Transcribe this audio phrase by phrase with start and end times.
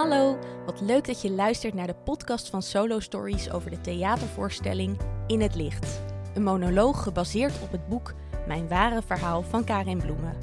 [0.00, 4.98] Hallo, wat leuk dat je luistert naar de podcast van Solo Stories over de theatervoorstelling
[5.26, 6.00] In het Licht.
[6.34, 8.14] Een monoloog gebaseerd op het boek
[8.46, 10.36] Mijn ware verhaal van Karin Bloemen.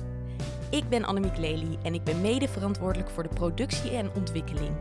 [0.69, 4.75] Ik ben Annemiek Lely en ik ben mede verantwoordelijk voor de productie en ontwikkeling.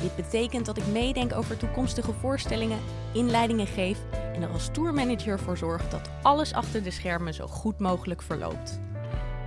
[0.00, 2.80] Dit betekent dat ik meedenk over toekomstige voorstellingen,
[3.12, 3.98] inleidingen geef
[4.34, 8.80] en er als tourmanager voor zorg dat alles achter de schermen zo goed mogelijk verloopt.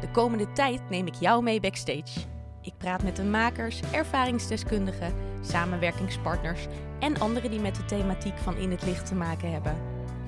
[0.01, 2.35] De komende tijd neem ik jou mee backstage.
[2.67, 6.67] Ik praat met de makers, ervaringsdeskundigen, samenwerkingspartners
[6.99, 9.77] en anderen die met de thematiek van In het Licht te maken hebben.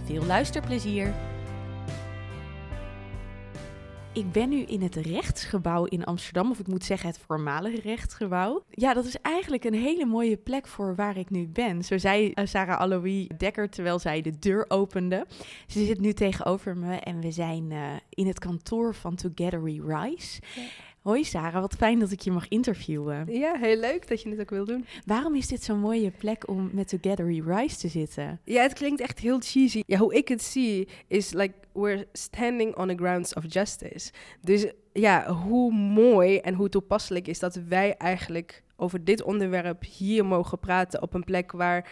[0.06, 1.14] Veel luisterplezier!
[4.14, 8.64] Ik ben nu in het rechtsgebouw in Amsterdam, of ik moet zeggen het voormalige rechtsgebouw.
[8.70, 11.84] Ja, dat is eigenlijk een hele mooie plek voor waar ik nu ben.
[11.84, 15.26] Zo zei uh, Sarah Alois Dekker terwijl zij de deur opende.
[15.68, 19.84] Ze zit nu tegenover me en we zijn uh, in het kantoor van Together We
[19.88, 20.42] Rise.
[21.02, 23.26] Hoi Sarah, wat fijn dat ik je mag interviewen.
[23.32, 24.86] Ja, heel leuk dat je dit ook wil doen.
[25.06, 28.40] Waarom is dit zo'n mooie plek om met Together We Rise te zitten?
[28.44, 29.84] Ja, het klinkt echt heel cheesy.
[29.86, 34.12] Ja, hoe ik het zie is like we're standing on the grounds of justice.
[34.42, 40.26] Dus ja, hoe mooi en hoe toepasselijk is dat wij eigenlijk over dit onderwerp hier
[40.26, 41.90] mogen praten op een plek waar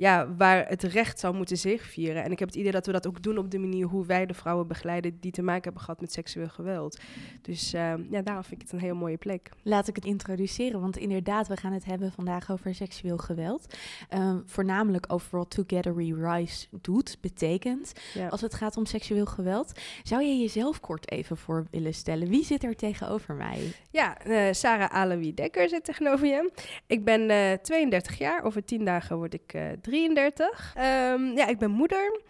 [0.00, 2.24] ja, waar het recht zou moeten vieren.
[2.24, 4.26] En ik heb het idee dat we dat ook doen op de manier hoe wij
[4.26, 7.00] de vrouwen begeleiden die te maken hebben gehad met seksueel geweld.
[7.42, 9.50] Dus uh, ja, daarom vind ik het een heel mooie plek.
[9.62, 13.76] Laat ik het introduceren, want inderdaad, we gaan het hebben vandaag over seksueel geweld.
[14.14, 18.28] Uh, voornamelijk over wat Together We Rise doet, betekent, ja.
[18.28, 19.80] als het gaat om seksueel geweld.
[20.02, 22.28] Zou je jezelf kort even voor willen stellen?
[22.28, 23.72] Wie zit er tegenover mij?
[23.90, 26.50] Ja, uh, Sarah Alawi Dekker zit tegenover je.
[26.86, 27.28] Ik ben
[27.62, 29.54] 32 jaar, over 10 dagen word ik
[29.90, 30.74] 33.
[30.76, 32.20] Um, ja, ik ben moeder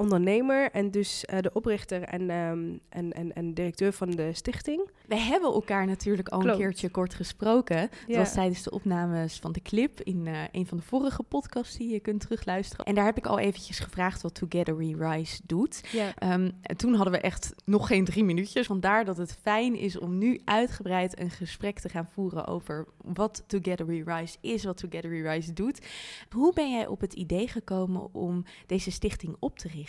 [0.00, 4.90] ondernemer en dus uh, de oprichter en, um, en, en, en directeur van de stichting.
[5.06, 6.54] We hebben elkaar natuurlijk al Klopt.
[6.54, 7.90] een keertje kort gesproken.
[8.06, 11.76] Dat was tijdens de opnames van de clip in uh, een van de vorige podcasts
[11.76, 12.84] die je kunt terugluisteren.
[12.84, 15.80] En daar heb ik al eventjes gevraagd wat Together We Rise doet.
[15.92, 16.32] Ja.
[16.32, 18.66] Um, en toen hadden we echt nog geen drie minuutjes.
[18.66, 23.44] Vandaar dat het fijn is om nu uitgebreid een gesprek te gaan voeren over wat
[23.46, 25.86] Together We Rise is, wat Together We Rise doet.
[26.30, 29.88] Hoe ben jij op het idee gekomen om deze stichting op te richten?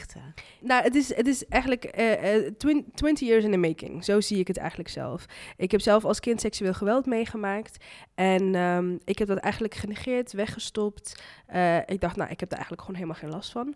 [0.59, 2.51] Nou, het is, het is eigenlijk uh, uh,
[2.93, 4.05] 20 years in the making.
[4.05, 5.25] Zo zie ik het eigenlijk zelf.
[5.57, 7.85] Ik heb zelf als kind seksueel geweld meegemaakt.
[8.21, 11.23] En um, ik heb dat eigenlijk genegeerd, weggestopt.
[11.53, 13.75] Uh, ik dacht, nou, ik heb er eigenlijk gewoon helemaal geen last van.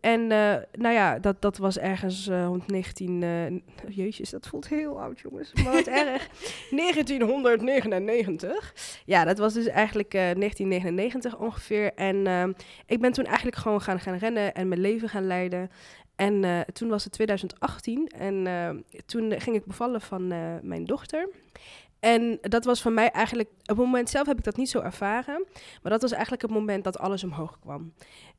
[0.00, 3.22] En uh, nou ja, dat, dat was ergens uh, rond 19...
[3.22, 3.46] Uh,
[3.88, 5.52] jezus, dat voelt heel oud, jongens.
[5.52, 6.28] Maar wat erg.
[6.70, 8.74] 1999.
[9.04, 11.94] Ja, dat was dus eigenlijk 1999 ongeveer.
[11.94, 12.52] En ehm,
[12.86, 15.70] ik ben toen eigenlijk gewoon gaan, gaan rennen en mijn leven gaan leiden.
[16.16, 20.26] En toen was het 2018 en toen ging ik bevallen van
[20.62, 21.28] mijn dochter.
[22.00, 24.80] En dat was voor mij eigenlijk, op het moment zelf heb ik dat niet zo
[24.80, 25.44] ervaren,
[25.82, 27.92] maar dat was eigenlijk het moment dat alles omhoog kwam.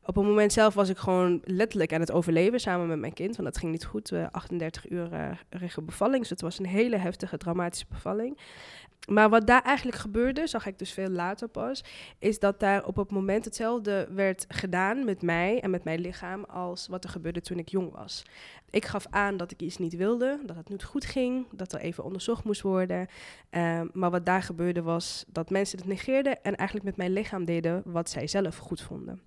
[0.05, 3.35] Op het moment zelf was ik gewoon letterlijk aan het overleven samen met mijn kind,
[3.35, 4.11] want dat ging niet goed.
[4.11, 5.09] Uh, 38 uur
[5.51, 8.37] uh, bevalling, dus het was een hele heftige, dramatische bevalling.
[9.09, 11.83] Maar wat daar eigenlijk gebeurde, zag ik dus veel later pas,
[12.19, 16.43] is dat daar op het moment hetzelfde werd gedaan met mij en met mijn lichaam
[16.43, 18.23] als wat er gebeurde toen ik jong was.
[18.69, 21.79] Ik gaf aan dat ik iets niet wilde, dat het niet goed ging, dat er
[21.79, 23.07] even onderzocht moest worden.
[23.51, 27.45] Um, maar wat daar gebeurde was dat mensen het negeerden en eigenlijk met mijn lichaam
[27.45, 29.21] deden wat zij zelf goed vonden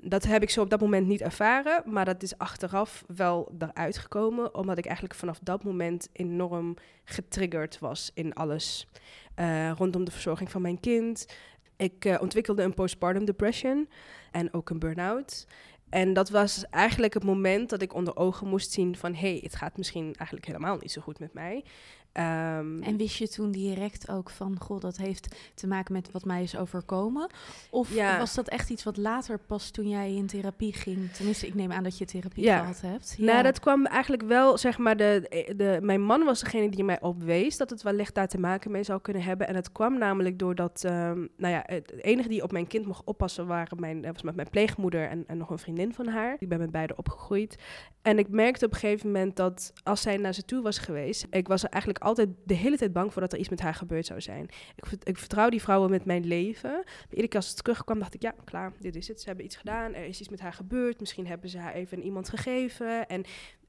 [0.00, 3.98] dat heb ik zo op dat moment niet ervaren, maar dat is achteraf wel eruit
[3.98, 8.86] gekomen, omdat ik eigenlijk vanaf dat moment enorm getriggerd was in alles
[9.36, 11.26] uh, rondom de verzorging van mijn kind.
[11.76, 13.88] Ik uh, ontwikkelde een postpartum depression
[14.30, 15.46] en ook een burn-out.
[15.88, 19.14] En dat was eigenlijk het moment dat ik onder ogen moest zien van...
[19.14, 21.64] hé, hey, het gaat misschien eigenlijk helemaal niet zo goed met mij.
[22.18, 26.24] Um, en wist je toen direct ook van, goh, dat heeft te maken met wat
[26.24, 27.30] mij is overkomen?
[27.70, 28.18] Of ja.
[28.18, 31.10] was dat echt iets wat later pas toen jij in therapie ging?
[31.12, 32.58] Tenminste, ik neem aan dat je therapie ja.
[32.58, 33.14] gehad hebt.
[33.18, 33.32] Nou, ja.
[33.32, 37.00] Nou, dat kwam eigenlijk wel, zeg maar, de, de, mijn man was degene die mij
[37.00, 39.48] opwees dat het wellicht daar te maken mee zou kunnen hebben.
[39.48, 43.04] En het kwam namelijk doordat, um, nou ja, het enige die op mijn kind mocht
[43.04, 46.36] oppassen waren mijn, was met mijn pleegmoeder en, en nog een vriendin van haar.
[46.38, 47.56] Ik ben met beide opgegroeid.
[48.02, 51.26] En ik merkte op een gegeven moment dat als zij naar ze toe was geweest,
[51.30, 53.74] ik was er eigenlijk altijd de hele tijd bang voor dat er iets met haar
[53.74, 54.48] gebeurd zou zijn.
[54.76, 56.84] Ik, ik vertrouw die vrouwen met mijn leven.
[57.10, 59.20] Iedere keer als het terugkwam, dacht ik, ja, klaar, dit is het.
[59.20, 61.00] Ze hebben iets gedaan, er is iets met haar gebeurd.
[61.00, 63.08] Misschien hebben ze haar even iemand gegeven.
[63.08, 63.24] En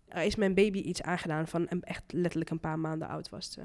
[0.07, 3.61] er is mijn baby iets aangedaan van echt letterlijk een paar maanden oud was ze.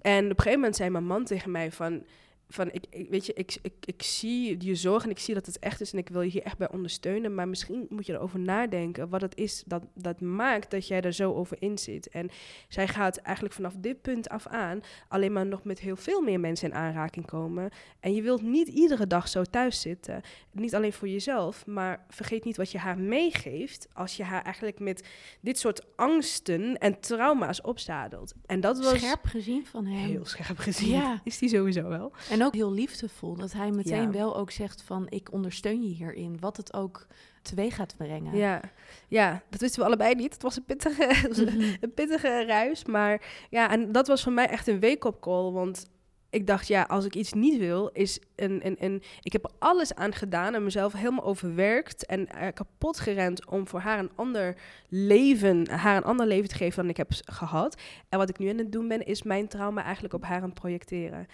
[0.00, 2.04] En op een gegeven moment zei mijn man tegen mij van
[2.48, 5.46] van ik, ik, weet je, ik, ik, ik zie je zorg en ik zie dat
[5.46, 7.34] het echt is en ik wil je hier echt bij ondersteunen.
[7.34, 11.12] Maar misschien moet je erover nadenken wat het is dat, dat maakt dat jij er
[11.12, 12.08] zo over in zit.
[12.08, 12.30] En
[12.68, 16.40] zij gaat eigenlijk vanaf dit punt af aan alleen maar nog met heel veel meer
[16.40, 17.70] mensen in aanraking komen.
[18.00, 20.20] En je wilt niet iedere dag zo thuis zitten.
[20.52, 24.78] Niet alleen voor jezelf, maar vergeet niet wat je haar meegeeft als je haar eigenlijk
[24.78, 25.08] met
[25.40, 28.34] dit soort angsten en trauma's opzadelt.
[28.46, 30.08] En dat was scherp gezien van hem.
[30.08, 30.88] Heel scherp gezien.
[30.88, 31.20] Ja.
[31.24, 32.12] Is die sowieso wel.
[32.30, 33.34] En ook heel liefdevol.
[33.34, 36.36] Dat hij meteen wel ook zegt van ik ondersteun je hierin.
[36.40, 37.06] Wat het ook
[37.42, 38.36] teweeg gaat brengen.
[38.36, 38.60] Ja,
[39.08, 40.32] ja dat wisten we allebei niet.
[40.32, 41.76] Het was een pittige, mhm.
[41.80, 42.84] een pittige ruis.
[42.84, 45.52] Maar ja, en dat was voor mij echt een wake-up call.
[45.52, 45.90] Want
[46.30, 49.02] ik dacht, ja, als ik iets niet wil, is een, een, een.
[49.22, 53.68] Ik heb er alles aan gedaan en mezelf helemaal overwerkt en uh, kapot gerend om
[53.68, 54.56] voor haar een ander
[54.88, 57.80] leven, haar een ander leven te geven dan ik heb gehad.
[58.08, 60.50] En wat ik nu aan het doen ben, is mijn trauma eigenlijk op haar aan
[60.50, 61.26] het projecteren.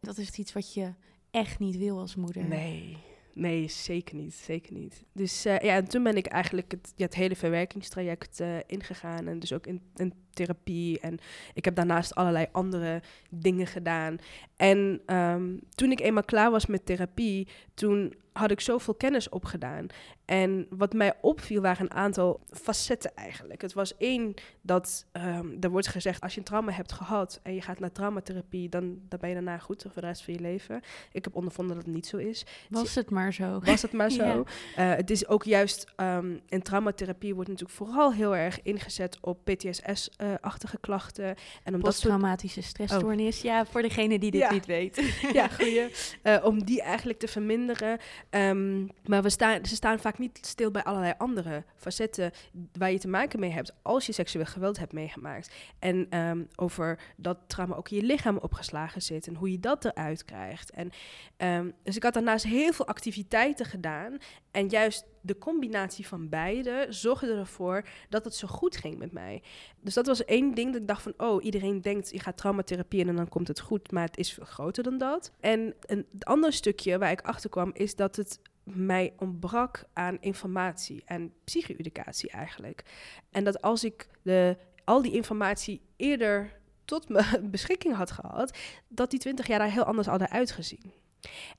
[0.00, 0.92] Dat is iets wat je
[1.30, 2.44] echt niet wil als moeder.
[2.44, 2.96] Nee.
[3.34, 4.34] Nee, zeker niet.
[4.34, 5.04] Zeker niet.
[5.12, 9.26] Dus uh, ja, en toen ben ik eigenlijk het, ja, het hele verwerkingstraject uh, ingegaan.
[9.26, 11.00] En dus ook in, in, therapie.
[11.00, 11.18] En
[11.54, 14.18] ik heb daarnaast allerlei andere dingen gedaan.
[14.56, 19.86] En um, toen ik eenmaal klaar was met therapie, toen had ik zoveel kennis opgedaan.
[20.24, 23.62] En wat mij opviel waren een aantal facetten eigenlijk.
[23.62, 27.54] Het was één dat um, er wordt gezegd: als je een trauma hebt gehad en
[27.54, 30.40] je gaat naar traumatherapie, dan, dan ben je daarna goed voor de rest van je
[30.40, 30.80] leven.
[31.12, 32.46] Ik heb ondervonden dat het niet zo is.
[32.68, 33.60] Was het maar zo?
[33.60, 34.24] Was het maar zo?
[34.24, 34.90] ja.
[34.90, 39.44] uh, het is ook juist um, in traumatherapie wordt natuurlijk vooral heel erg ingezet op
[39.44, 41.34] PTSS-achtige uh, klachten.
[41.64, 43.36] En om Posttraumatische stressstoornis.
[43.36, 43.42] Oh.
[43.42, 44.52] Ja, voor degene die dit ja.
[44.52, 45.14] niet weet.
[45.32, 45.88] ja, goeie.
[46.22, 47.98] Uh, om die eigenlijk te verminderen.
[48.30, 52.32] Um, maar we staan, ze staan vaak niet stil bij allerlei andere facetten
[52.72, 55.54] waar je te maken mee hebt als je seksueel geweld hebt meegemaakt.
[55.78, 59.84] En um, over dat trauma ook in je lichaam opgeslagen zit en hoe je dat
[59.84, 60.70] eruit krijgt.
[60.70, 60.90] En,
[61.36, 64.18] um, dus ik had daarnaast heel veel activiteiten gedaan.
[64.50, 69.42] En juist de combinatie van beide zorgde ervoor dat het zo goed ging met mij.
[69.80, 73.06] Dus dat was één ding dat ik dacht van, oh, iedereen denkt je gaat traumatherapie
[73.06, 75.32] en dan komt het goed, maar het is veel groter dan dat.
[75.40, 81.02] En een ander stukje waar ik achter kwam is dat het mij ontbrak aan informatie
[81.04, 82.82] en psycho-educatie eigenlijk.
[83.30, 88.58] En dat als ik de, al die informatie eerder tot mijn beschikking had gehad,
[88.88, 90.92] dat die twintig jaar daar heel anders hadden uitgezien.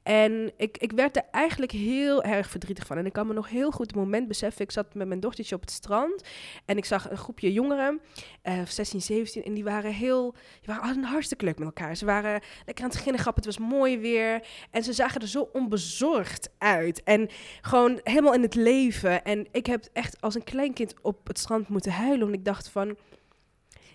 [0.04, 2.98] En ik, ik werd er eigenlijk heel erg verdrietig van.
[2.98, 4.64] En ik kan me nog heel goed het moment beseffen.
[4.64, 6.24] Ik zat met mijn dochtertje op het strand.
[6.66, 8.02] En ik zag een groepje jongeren,
[8.44, 9.44] uh, 16, 17.
[9.44, 10.32] En die waren heel.
[10.62, 11.96] Die waren hartstikke leuk met elkaar.
[11.96, 13.44] Ze waren lekker aan het beginnen grappen.
[13.44, 14.48] Het was mooi weer.
[14.72, 17.04] En ze zagen er zo onbezorgd uit.
[17.04, 17.30] En
[17.62, 19.24] gewoon helemaal in het leven.
[19.24, 22.20] En ik heb echt als een kleinkind op het strand moeten huilen.
[22.20, 22.98] Want ik dacht van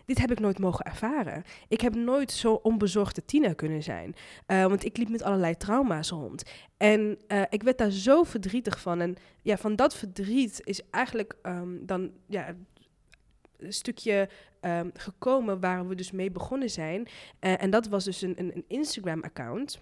[0.06, 1.44] dit heb ik nooit mogen ervaren.
[1.69, 4.14] Ik heb nooit zo onbezorgde tiener kunnen zijn.
[4.47, 6.43] Uh, want ik liep met allerlei trauma's rond.
[6.76, 9.00] En uh, ik werd daar zo verdrietig van.
[9.00, 12.55] En ja, van dat verdriet is eigenlijk um, dan ja,
[13.58, 14.29] een stukje
[14.61, 17.00] um, gekomen waar we dus mee begonnen zijn.
[17.41, 19.79] Uh, en dat was dus een, een, een Instagram-account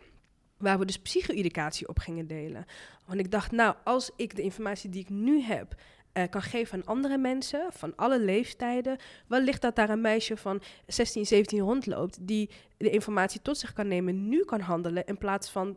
[0.58, 2.64] waar we dus psycho-educatie op gingen delen.
[3.06, 5.74] Want ik dacht, nou, als ik de informatie die ik nu heb
[6.14, 8.96] uh, kan geven aan andere mensen van alle leeftijden.
[9.26, 13.88] Wellicht dat daar een meisje van 16, 17 rondloopt die de informatie tot zich kan
[13.88, 15.76] nemen, nu kan handelen in plaats van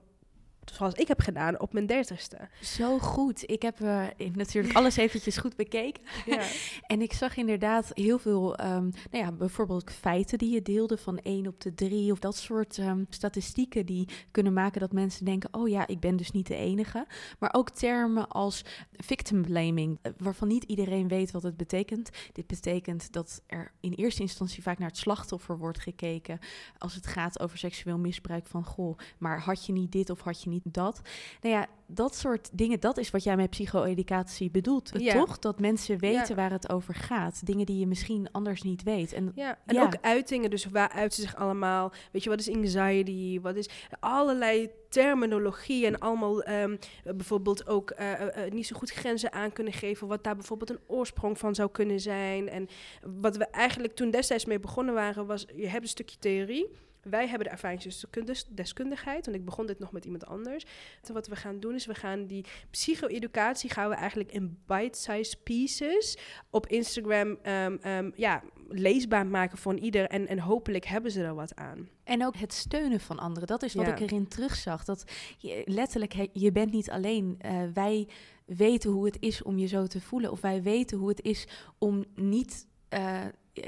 [0.74, 2.38] zoals ik heb gedaan op mijn dertigste.
[2.62, 3.50] Zo goed.
[3.50, 6.04] Ik heb uh, natuurlijk alles eventjes goed bekeken.
[6.26, 6.44] Ja.
[6.94, 11.18] en ik zag inderdaad heel veel, um, nou ja, bijvoorbeeld feiten die je deelde van
[11.18, 15.54] 1 op de 3 of dat soort um, statistieken die kunnen maken dat mensen denken,
[15.54, 17.08] oh ja, ik ben dus niet de enige.
[17.40, 22.10] Maar ook termen als victim blaming, eh, waarvan niet iedereen weet wat het betekent.
[22.34, 26.40] Dit betekent dat er in eerste instantie vaak naar het slachtoffer wordt gekeken
[26.78, 30.44] als het gaat over seksueel misbruik van, goh, maar had je niet dit of had
[30.44, 31.02] je niet dat.
[31.42, 35.14] Nou ja, dat soort dingen, dat is wat jij met psycho-educatie bedoelt, ja.
[35.14, 35.40] toch?
[35.40, 36.36] Dat mensen weten ja.
[36.36, 37.46] waar het over gaat.
[37.46, 39.14] Dingen die je misschien anders niet weet.
[39.14, 41.92] En, ja, en ook uitingen, dus waar uiten zich allemaal?
[42.12, 43.40] Weet je, wat is anxiety?
[43.42, 49.32] Wat is allerlei terminologie en allemaal um, bijvoorbeeld ook uh, uh, niet zo goed grenzen
[49.32, 50.08] aan kunnen geven.
[50.08, 52.50] Wat daar bijvoorbeeld een oorsprong van zou kunnen zijn.
[52.50, 52.68] En
[53.02, 56.68] wat we eigenlijk toen destijds mee begonnen waren, was je hebt een stukje theorie.
[57.10, 60.66] Wij hebben de ervaringsdeskundigheid, want ik begon dit nog met iemand anders.
[61.08, 65.44] En wat we gaan doen is, we gaan die psycho-educatie gaan we eigenlijk in bite-sized
[65.44, 66.18] pieces
[66.50, 70.08] op Instagram um, um, ja, leesbaar maken voor ieder.
[70.08, 71.90] En, en hopelijk hebben ze er wat aan.
[72.04, 73.92] En ook het steunen van anderen, dat is wat ja.
[73.92, 74.84] ik erin terugzag.
[74.84, 75.04] Dat
[75.38, 77.40] je, letterlijk, je bent niet alleen.
[77.46, 78.08] Uh, wij
[78.46, 80.32] weten hoe het is om je zo te voelen.
[80.32, 81.48] Of wij weten hoe het is
[81.78, 82.68] om niet...
[82.94, 83.26] Uh,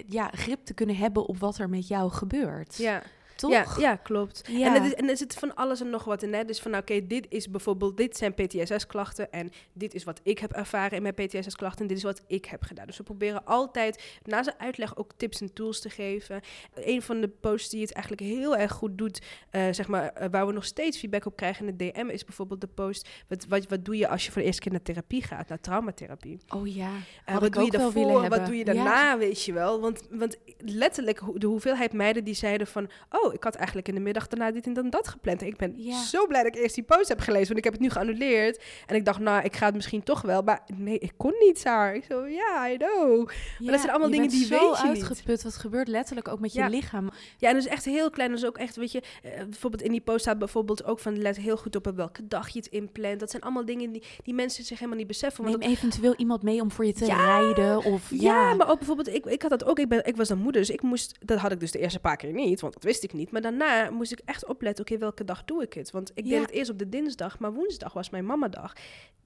[0.07, 2.77] ja, grip te kunnen hebben op wat er met jou gebeurt.
[2.77, 3.03] Ja,
[3.39, 3.51] toch?
[3.51, 4.41] Ja, ja klopt.
[4.47, 4.65] Ja.
[4.65, 6.33] En, het is, en er zit van alles en nog wat in.
[6.33, 6.45] Hè?
[6.45, 10.51] Dus van, oké, dit is bijvoorbeeld, dit zijn PTSS-klachten en dit is wat ik heb
[10.51, 12.85] ervaren in mijn PTSS-klachten en dit is wat ik heb gedaan.
[12.85, 16.41] Dus we proberen altijd na zijn uitleg ook tips en tools te geven.
[16.75, 20.27] Een van de posts die het eigenlijk heel erg goed doet, eh, zeg maar, eh,
[20.31, 23.45] waar we nog steeds feedback op krijgen in de DM, is bijvoorbeeld de post, wat,
[23.45, 26.39] wat, wat doe je als je voor de eerste keer naar therapie gaat, naar traumatherapie?
[26.49, 26.91] Oh ja.
[27.29, 28.29] Uh, wat doe je daarvoor?
[28.29, 28.73] Wat doe je Ja.
[28.73, 29.79] daarna, weet je wel?
[29.79, 32.89] Want, want letterlijk, de hoeveelheid meiden die zeiden van...
[33.09, 35.41] oh, ik had eigenlijk in de middag daarna dit en dan dat gepland.
[35.41, 36.01] En ik ben Ja.
[36.03, 37.47] zo blij dat ik eerst die post heb gelezen...
[37.47, 38.63] want ik heb het nu geannuleerd.
[38.85, 40.41] En ik dacht, nou, ik ga het misschien toch wel.
[40.41, 41.95] Maar nee, ik kon niet, Saar.
[41.95, 43.29] Ik zo, ja, I know.
[43.59, 45.01] Ja, dat zijn allemaal dingen die weet je niet.
[45.03, 45.43] uitgeput.
[45.43, 46.67] Wat gebeurt letterlijk ook met je Ja.
[46.67, 47.09] lichaam.
[47.37, 48.29] Ja, en dat is echt heel klein.
[48.29, 49.01] Dat is ook echt, weet je...
[49.23, 51.21] eh, bijvoorbeeld in die post staat bijvoorbeeld ook van...
[51.21, 53.19] let heel goed op op welke dag je het inplant.
[53.19, 55.43] Dat zijn allemaal dingen die, die mensen zich helemaal niet beseffen.
[55.43, 57.83] Want Neem eventueel iemand mee om voor je te rijden.
[57.83, 58.17] Of, Ja,
[58.49, 59.79] ja, maar ook bijvoorbeeld, ik, ik had dat ook.
[59.79, 61.99] Ik, ben, ik was dan moeder, dus ik moest, dat had ik dus de eerste
[61.99, 63.18] paar keer niet, want dat wist ik niet.
[63.31, 65.91] Maar daarna moest ik echt opletten, oké, welke dag doe ik het?
[65.91, 66.29] Want ik Ja.
[66.31, 68.73] deed het eerst op de dinsdag, maar woensdag was mijn mamadag.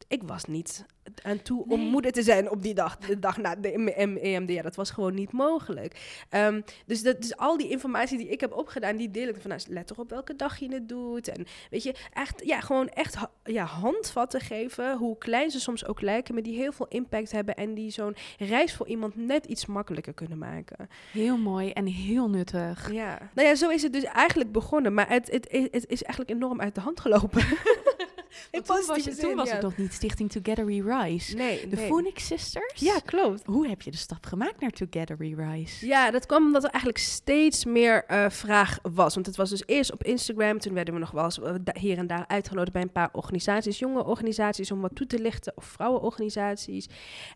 [0.08, 0.86] Ik was niet
[1.24, 4.50] aan toe om moeder te zijn op die dag, de dag na de M- EMD.
[4.50, 6.24] Ja, dat was gewoon niet mogelijk.
[6.30, 9.50] Ehm, dus, dat, dus al die informatie die ik heb opgedaan, die deel ik van,
[9.50, 11.28] nou, let toch op welke dag je het doet.
[11.28, 16.02] En weet je, echt, ja, gewoon echt ja, handvatten geven, hoe klein ze soms ook
[16.02, 19.66] lijken, maar die heel veel impact hebben en die zo'n reis voor iemand net iets
[19.66, 20.88] makkelijker kunnen maken.
[21.12, 22.92] heel mooi en heel nuttig.
[22.92, 23.30] Ja.
[23.36, 26.62] Nou ja, zo is het dus eigenlijk begonnen, maar het, het, het is eigenlijk enorm
[26.62, 27.42] uit de hand gelopen.
[28.52, 29.54] Toen was, positieve je, toen zin, was ja.
[29.54, 31.36] het nog niet Stichting Together We Rise.
[31.36, 31.86] Nee, De nee.
[31.86, 32.80] Phoenix Sisters?
[32.80, 33.46] Ja, klopt.
[33.46, 35.88] Hoe heb je de stap gemaakt naar Together We Rise?
[35.88, 39.14] Ja, dat kwam omdat er eigenlijk steeds meer eh, vraag was.
[39.14, 40.60] Want het was dus eerst op Instagram.
[40.60, 43.80] Toen werden we nog wel eens eh, hier en daar uitgenodigd bij een paar organisaties.
[43.80, 45.54] Jonge organisaties om wat toe te lichten.
[45.56, 46.88] Of vrouwenorganisaties.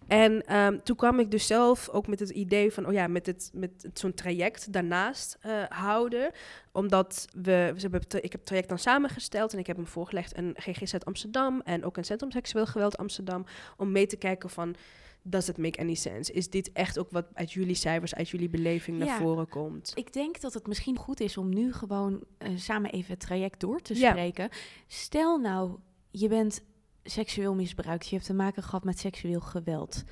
[0.07, 2.87] En ehm, toen kwam ik dus zelf ook met het idee van...
[2.87, 6.31] Oh ja, met, het, met zo'n traject daarnaast eh, houden.
[6.77, 7.71] Omdat we...
[7.75, 9.53] we hebben, ik heb het traject dan samengesteld.
[9.53, 11.61] En ik heb hem voorgelegd aan GGZ Amsterdam.
[11.63, 13.45] En ook een Centrum Seksueel Geweld Amsterdam.
[13.77, 14.75] Om mee te kijken van...
[15.21, 16.33] Does it make any sense?
[16.33, 19.91] Is dit echt ook wat uit jullie cijfers, uit jullie beleving naar voren komt?
[19.95, 23.59] Ik denk dat het misschien goed is om nu gewoon eh, samen even het traject
[23.59, 24.09] door te Ja.
[24.09, 24.49] spreken.
[24.87, 25.77] Stel nou,
[26.11, 26.63] je bent
[27.03, 30.03] seksueel misbruikt, je hebt te maken gehad met seksueel geweld.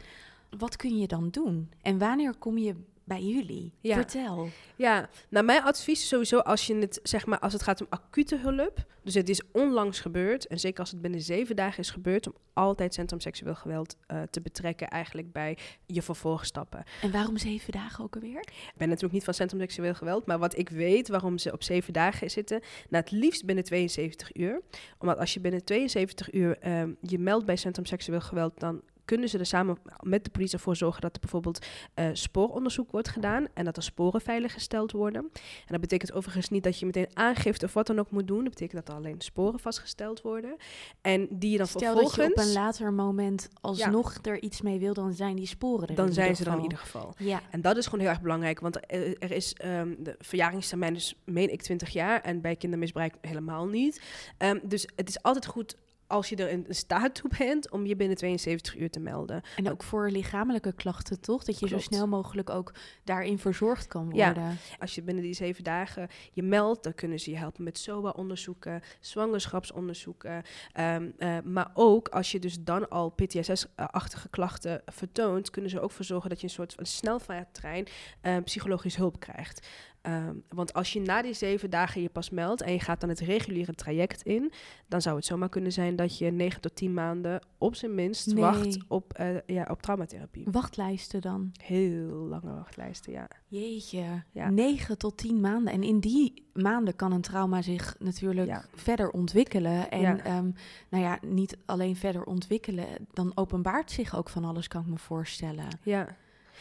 [0.57, 1.71] Wat kun je dan doen?
[1.81, 3.73] En wanneer kom je bij jullie?
[3.81, 3.95] Ja.
[3.95, 4.47] Vertel.
[4.75, 7.87] Ja, nou mijn advies is sowieso als je het zeg maar als het gaat om
[7.89, 11.89] acute hulp, dus het is onlangs gebeurd en zeker als het binnen zeven dagen is
[11.89, 16.83] gebeurd, om altijd Centrum Seksueel Geweld eh, te betrekken eigenlijk bij je vervolgstappen.
[17.01, 18.39] En waarom zeven dagen ook alweer?
[18.39, 21.63] Ik ben natuurlijk niet van Centrum Seksueel Geweld, maar wat ik weet waarom ze op
[21.63, 22.59] zeven dagen zitten,
[22.89, 24.61] nou het liefst binnen 72 uur,
[24.97, 29.29] omdat als je binnen 72 uur ehm, je meldt bij Centrum Seksueel Geweld, dan kunnen
[29.29, 33.47] ze er samen met de politie ervoor zorgen dat er bijvoorbeeld eh, spooronderzoek wordt gedaan
[33.53, 35.21] en dat er sporen veiliggesteld worden.
[35.33, 38.43] En dat betekent overigens niet dat je meteen aangifte of wat dan ook moet doen.
[38.43, 40.55] Dat betekent dat er alleen sporen vastgesteld worden.
[41.01, 42.15] En die je dan Stel vervolgens...
[42.15, 45.87] dat je op een later moment alsnog er iets mee wil, dan zijn die sporen
[45.87, 47.13] er dan zijn ze er in ieder geval.
[47.17, 50.95] Ja, En dat is gewoon heel erg belangrijk, want er, er is ehm, de verjaringstermijn
[50.95, 54.01] is, meen ik, 20 jaar en bij kindermisbruik helemaal niet.
[54.37, 55.75] Ehm, dus het is altijd goed
[56.07, 59.41] als je er in staat toe bent om je binnen 72 uur te melden.
[59.55, 61.43] en ook voor lichamelijke klachten toch?
[61.43, 61.83] Dat je Klopt.
[61.83, 64.25] zo snel mogelijk ook daarin verzorgd kan Ja.
[64.33, 64.57] worden.
[64.79, 68.81] Als je binnen die zeven dagen je meldt, dan kunnen ze je helpen met SOA-onderzoeken,
[68.99, 70.43] zwangerschapsonderzoeken.
[70.71, 75.91] Ehm, eh, maar ook als je dus dan al PTSS-achtige klachten vertoont, kunnen ze ook
[75.91, 77.87] voor zorgen dat je een soort van snelvaarttrein
[78.21, 79.67] eh, psychologisch hulp krijgt.
[80.05, 83.09] Ehm, want als je na die zeven dagen je pas meldt en je gaat dan
[83.09, 84.51] het reguliere traject in,
[84.87, 88.25] dan zou het zomaar kunnen zijn dat je 9 tot 10 maanden op zijn minst
[88.25, 88.35] Nee.
[88.43, 90.47] wacht op, eh, ja, op traumatherapie.
[90.51, 91.51] Wachtlijsten dan?
[91.63, 93.27] Heel lange wachtlijsten, ja.
[93.47, 94.49] Jeetje, Ja.
[94.49, 95.73] 9 tot 10 maanden.
[95.73, 98.65] En in die maanden kan een trauma zich natuurlijk Ja.
[98.73, 99.91] verder ontwikkelen.
[99.91, 100.17] En Ja.
[100.17, 100.49] ehm,
[100.89, 104.97] nou ja, niet alleen verder ontwikkelen, dan openbaart zich ook van alles, kan ik me
[104.97, 105.67] voorstellen.
[105.83, 106.15] Ja.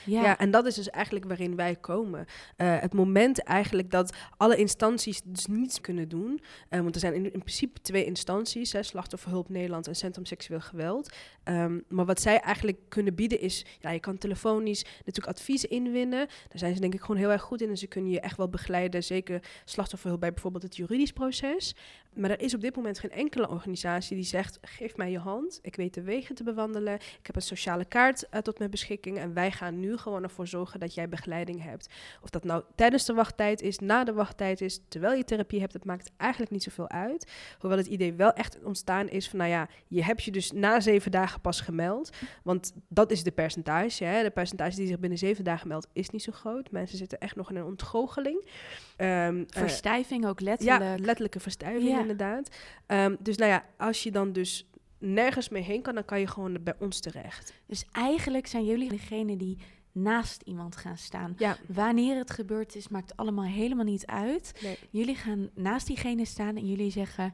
[0.06, 2.26] Ja, en dat is dus eigenlijk waarin wij komen.
[2.56, 6.40] Eh, het moment eigenlijk dat alle instanties dus niets kunnen doen.
[6.68, 10.60] eh, want er zijn in, in principe twee instanties, hè, Slachtofferhulp Nederland en Centrum Seksueel
[10.60, 11.12] Geweld.
[11.42, 16.26] Ehm, maar wat zij eigenlijk kunnen bieden is, ja, je kan telefonisch natuurlijk advies inwinnen.
[16.26, 18.36] Daar zijn ze denk ik gewoon heel erg goed in en ze kunnen je echt
[18.36, 19.02] wel begeleiden.
[19.04, 21.74] Zeker slachtofferhulp bij bijvoorbeeld het juridisch proces.
[22.14, 25.58] Maar er is op dit moment geen enkele organisatie die zegt: geef mij je hand,
[25.62, 29.18] ik weet de wegen te bewandelen, ik heb een sociale kaart eh, tot mijn beschikking
[29.18, 31.88] en wij gaan nu gewoon ervoor zorgen dat jij begeleiding hebt.
[32.22, 35.72] Of dat nou tijdens de wachttijd is, na de wachttijd is, terwijl je therapie hebt,
[35.72, 37.32] het maakt eigenlijk niet zoveel uit.
[37.58, 40.80] Hoewel het idee wel echt ontstaan is van, nou ja, je hebt je dus na
[40.80, 42.10] zeven dagen pas gemeld.
[42.42, 44.04] Want dat is de percentage.
[44.04, 44.22] Hè?
[44.22, 46.70] De percentage die zich binnen zeven dagen meldt, is niet zo groot.
[46.70, 48.48] Mensen zitten echt nog in een ontgoocheling.
[48.96, 50.82] Um, Verstijving ook letterlijk.
[50.82, 52.56] Ja, letterlijke verstijving inderdaad.
[52.86, 54.68] Um, dus nou ja, als je dan dus
[54.98, 57.52] nergens mee heen kan, dan kan je gewoon bij ons terecht.
[57.66, 59.58] Dus eigenlijk zijn jullie degene die
[59.92, 61.34] naast iemand gaan staan.
[61.38, 61.56] Ja.
[61.66, 64.52] Wanneer het gebeurd is, maakt allemaal helemaal niet uit.
[64.90, 67.32] Jullie gaan naast diegene staan en jullie zeggen: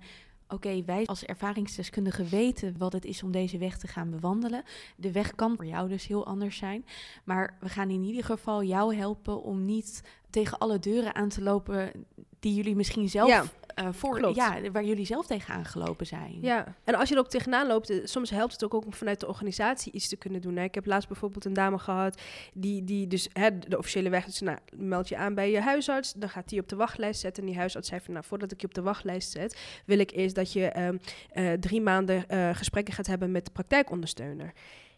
[0.49, 4.63] Oké, wij als ervaringsdeskundigen weten wat het is om deze weg te gaan bewandelen.
[4.97, 6.85] De weg kan voor jou dus heel anders zijn.
[7.25, 11.43] Maar we gaan in ieder geval jou helpen om niet tegen alle deuren aan te
[11.43, 11.93] lopen
[12.41, 16.39] die jullie misschien zelf uh, voor, ja, waar jullie zelf tegenaan gelopen zijn.
[16.41, 18.93] Ja, en als je er ook tegenaan loopt, eh, soms helpt het ook, ook om
[18.93, 20.57] vanuit de organisatie iets te kunnen doen.
[20.57, 20.65] Hè.
[20.65, 22.21] Ik heb laatst bijvoorbeeld een dame gehad
[22.55, 26.13] die, die dus hè, de officiële weg, dus nou, meld je aan bij je huisarts,
[26.13, 27.43] dan gaat die op de wachtlijst zetten.
[27.43, 30.11] En die huisarts zei van, nou, voordat ik je op de wachtlijst zet, wil ik
[30.11, 31.01] eerst dat je um,
[31.35, 34.53] uh, drie maanden uh, gesprekken gaat hebben met de praktijkondersteuner.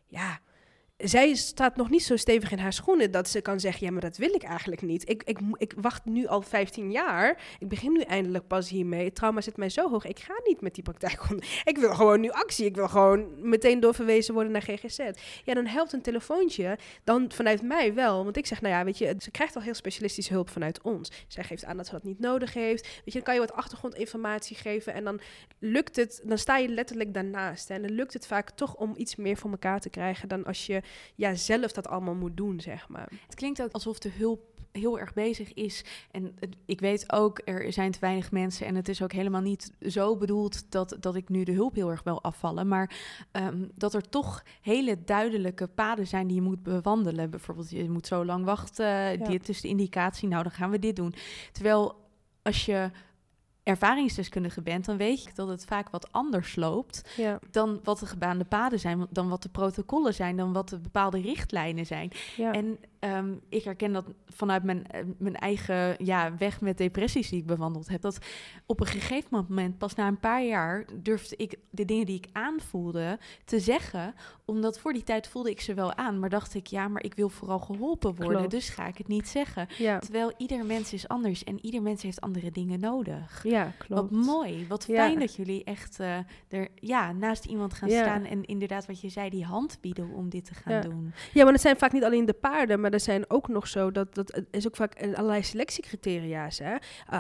[0.06, 0.40] Ja,
[1.02, 4.00] zij staat nog niet zo stevig in haar schoenen dat ze kan zeggen: Ja, maar
[4.00, 5.09] dat wil ik eigenlijk niet.
[5.09, 7.42] Ik, ik, ik wacht nu al 15 jaar.
[7.59, 9.04] Ik begin nu eindelijk pas hiermee.
[9.04, 10.04] Het trauma zit mij zo hoog.
[10.04, 11.21] Ik ga niet met die praktijk.
[11.64, 12.64] Ik wil gewoon nu actie.
[12.64, 14.99] Ik wil gewoon meteen doorverwezen worden naar GGZ.
[15.44, 18.25] Ja, dan helpt een telefoontje dan vanuit mij wel.
[18.25, 21.11] Want ik zeg: Nou ja, weet je, ze krijgt al heel specialistische hulp vanuit ons.
[21.28, 22.82] Zij geeft aan dat ze dat niet nodig heeft.
[22.82, 24.94] Weet je, dan kan je wat achtergrondinformatie geven.
[24.94, 25.21] En dan
[25.59, 27.71] lukt het, dan sta je letterlijk daarnaast.
[27.71, 30.66] En dan lukt het vaak toch om iets meer voor elkaar te krijgen dan als
[30.66, 30.82] je
[31.14, 33.08] ja, zelf dat allemaal moet doen, zeg maar.
[33.26, 35.84] Het klinkt ook alsof de hulp heel erg bezig is.
[36.11, 36.34] En
[36.64, 38.66] ik weet ook, er zijn te weinig mensen.
[38.66, 41.90] En het is ook helemaal niet zo bedoeld dat, dat ik nu de hulp heel
[41.90, 42.68] erg wil afvallen.
[42.68, 42.96] Maar
[43.32, 47.30] um, dat er toch hele duidelijke paden zijn die je moet bewandelen.
[47.30, 48.87] Bijvoorbeeld, je moet zo lang wachten.
[48.87, 49.16] Ja.
[49.16, 50.28] Dit is de indicatie.
[50.28, 51.14] Nou, dan gaan we dit doen.
[51.52, 51.94] Terwijl
[52.42, 52.90] als je
[53.62, 57.38] ervaringsdeskundige bent, dan weet je dat het vaak wat anders loopt ja.
[57.50, 61.21] dan wat de gebaande paden zijn, dan wat de protocollen zijn, dan wat de bepaalde
[61.21, 62.11] richtlijnen zijn.
[62.37, 62.52] Ja.
[62.52, 67.40] En um, ik herken dat vanuit mijn, eh, mijn eigen ja, weg met depressies die
[67.40, 68.00] ik bewandeld heb.
[68.00, 68.18] Dat
[68.66, 72.28] op een gegeven moment, pas na een paar jaar, durfde ik de dingen die ik
[72.32, 74.14] aanvoelde te zeggen.
[74.44, 76.18] Omdat voor die tijd voelde ik ze wel aan.
[76.18, 78.49] Maar dacht ik, ja, maar ik wil vooral geholpen worden.
[78.49, 79.68] Dus ga ik het niet zeggen.
[79.78, 79.99] Ja.
[79.99, 83.44] Terwijl ieder mens is anders en ieder mens heeft andere dingen nodig.
[83.44, 84.11] Ja, klopt.
[84.11, 84.66] Wat mooi.
[84.68, 86.16] Wat fijn dat jullie echt uh,
[86.49, 88.25] er ja, naast iemand gaan staan.
[88.25, 91.12] En inderdaad, wat je zei, die hand bieden om dit te gaan doen.
[91.33, 93.90] Ja, maar het zijn vaak niet alleen de paarden, maar er zijn ook nog zo
[93.90, 96.59] dat dat is ook vaak allerlei selectiecriteria's.
[96.59, 96.76] Hè?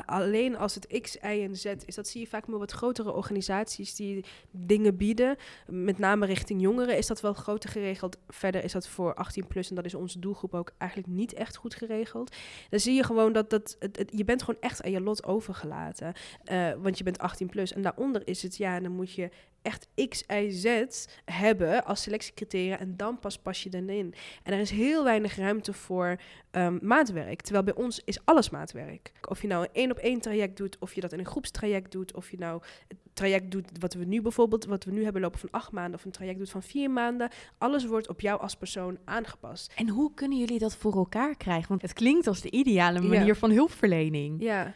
[0.06, 3.12] Alleen als het X, Y en Z is, dat zie je vaak met wat grotere
[3.12, 5.36] organisaties die dingen bieden.
[5.66, 8.18] Met name richting jongeren is dat wel groter geregeld.
[8.28, 11.56] Verder is dat voor 18 plus en dat is onze doelgroep ook eigenlijk niet echt
[11.56, 12.36] goed geregeld.
[12.70, 16.12] Dan zie je gewoon dat, dat het, je bent gewoon echt aan je lot overgelaten.
[16.52, 17.72] Uh, want je bent 18 plus.
[17.72, 19.30] En daaronder is het, ja, dan moet je
[19.62, 20.84] echt X, Y, Z
[21.24, 24.14] hebben als selectiecriteria en dan pas pas je erin.
[24.42, 26.16] En er is heel weinig ruimte voor
[26.52, 27.40] um, maatwerk.
[27.40, 29.12] Terwijl bij ons is alles maatwerk.
[29.28, 31.92] Of je nou een één op één traject doet, of je dat in een groepstraject
[31.92, 35.22] doet, of je nou het traject doet wat we nu bijvoorbeeld, wat we nu hebben
[35.22, 37.30] lopen van acht maanden, of een traject doet van vier maanden.
[37.58, 39.72] Alles wordt op jou als persoon aangepast.
[39.76, 41.68] En hoe kunnen jullie dat voor elkaar krijgen?
[41.68, 44.42] Want het klinkt als de ideale manier van hulpverlening.
[44.42, 44.74] Ja.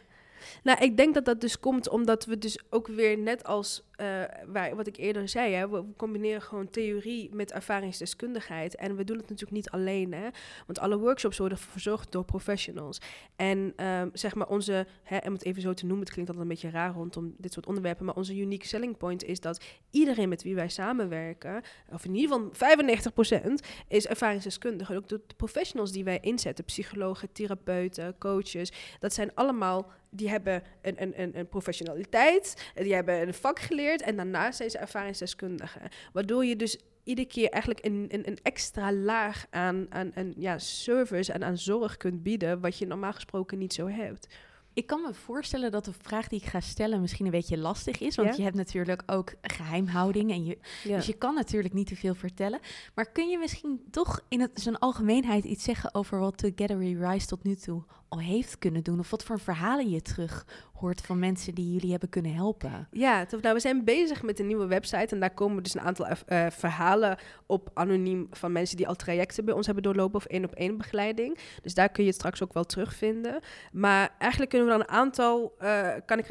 [0.63, 4.23] Nou, ik denk dat dat dus komt omdat we dus ook weer net als uh,
[4.47, 8.75] waar, wat ik eerder zei, hè, we, combineren gewoon theorie met ervaringsdeskundigheid.
[8.75, 10.27] En we doen het natuurlijk niet alleen, hè,
[10.65, 13.01] want alle workshops worden verzorgd door professionals.
[13.35, 16.49] En um, zeg maar onze, hè, om het even zo te noemen, het klinkt altijd
[16.49, 20.29] een beetje raar rondom dit soort onderwerpen, maar onze unique selling point is dat iedereen
[20.29, 23.53] met wie wij samenwerken, of in ieder geval 95%,
[23.87, 24.91] is ervaringsdeskundig.
[24.91, 31.01] Ook de professionals die wij inzetten, psychologen, therapeuten, coaches, dat zijn allemaal die hebben een,
[31.01, 35.81] een, een, een professionaliteit, die hebben een vak geleerd en daarnaast zijn ze ervaringsdeskundigen.
[36.13, 40.57] Waardoor je dus iedere keer eigenlijk een, een, een extra laag aan, aan, aan ja,
[40.57, 44.27] service en aan zorg kunt bieden, wat je normaal gesproken niet zo hebt.
[44.73, 47.99] Ik kan me voorstellen dat de vraag die ik ga stellen misschien een beetje lastig
[47.99, 48.15] is.
[48.15, 50.31] Want je hebt natuurlijk ook geheimhouding.
[50.31, 52.59] En je, Dus je kan natuurlijk niet te veel vertellen.
[52.95, 57.09] Maar kun je misschien toch in het, zijn algemeenheid iets zeggen over wat Together We
[57.09, 58.99] Rise tot nu toe al heeft kunnen doen?
[58.99, 62.87] Of wat voor verhalen je terug hoort van mensen die jullie hebben kunnen helpen?
[62.91, 63.41] Ja, tof.
[63.41, 65.13] Nou, we zijn bezig met een nieuwe website.
[65.13, 69.45] En daar komen dus een aantal uh, verhalen op anoniem van mensen die al trajecten
[69.45, 71.37] bij ons hebben doorlopen of één op één begeleiding.
[71.61, 73.39] Dus daar kun je het straks ook wel terugvinden.
[73.71, 76.25] Maar eigenlijk kunnen we dan een aantal, uh, kan ik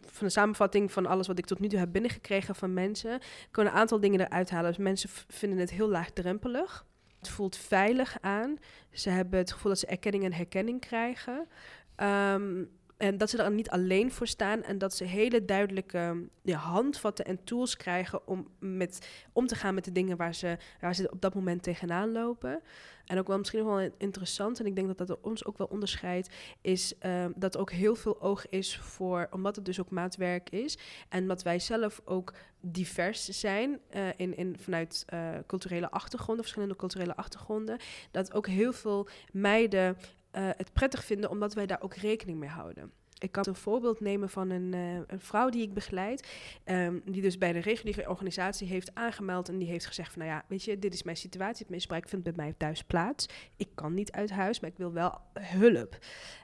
[0.00, 3.72] van de samenvatting van alles wat ik tot nu toe heb binnengekregen van mensen, kunnen
[3.72, 4.68] een aantal dingen eruit halen.
[4.68, 6.86] Dus mensen vinden het heel laagdrempelig.
[7.24, 8.58] Het voelt veilig aan.
[8.92, 11.48] Ze hebben het gevoel dat ze erkenning en herkenning krijgen.
[11.96, 12.64] Ehm,
[12.96, 17.24] en dat ze er niet alleen voor staan en dat ze hele duidelijke ja, handvatten
[17.24, 21.10] en tools krijgen om met, om te gaan met de dingen waar ze, waar ze
[21.10, 22.62] op dat moment tegenaan lopen.
[23.04, 26.34] En ook wel misschien wel interessant, en ik denk dat dat ons ook wel onderscheidt,
[26.60, 30.78] is uh, dat ook heel veel oog is voor, omdat het dus ook maatwerk is,
[31.08, 36.76] en dat wij zelf ook divers zijn uh, in, in, vanuit uh, culturele achtergronden, verschillende
[36.76, 37.78] culturele achtergronden,
[38.10, 39.96] dat ook heel veel meiden
[40.36, 42.92] uh, het prettig vinden, omdat wij daar ook rekening mee houden.
[43.18, 46.28] Ik kan een voorbeeld nemen van een, uh, een vrouw die ik begeleid,
[46.64, 50.34] um, die dus bij de reguliere organisatie heeft aangemeld en die heeft gezegd van, nou
[50.34, 53.28] ja, weet je, dit is mijn situatie, het misbruik vindt bij mij thuis plaats.
[53.56, 55.98] Ik kan niet uit huis, maar ik wil wel hulp.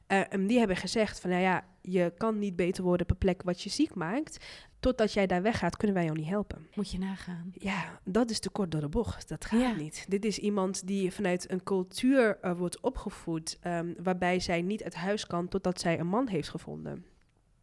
[0.08, 3.42] Uh, en die hebben gezegd van, nou ja, je kan niet beter worden per plek
[3.42, 4.44] wat je ziek maakt.
[4.80, 6.66] Totdat jij daar weggaat, kunnen wij jou niet helpen.
[6.74, 7.52] Moet je nagaan.
[7.52, 9.28] Ja, dat is te kort door de bocht.
[9.28, 9.72] Dat gaat ja.
[9.72, 10.04] niet.
[10.08, 14.94] Dit is iemand die vanuit een cultuur uh, wordt opgevoed, um, waarbij zij niet uit
[14.94, 17.04] huis kan totdat zij een man heeft gevonden.